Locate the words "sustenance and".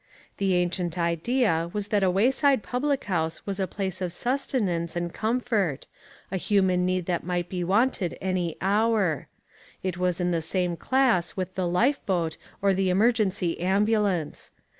4.11-5.13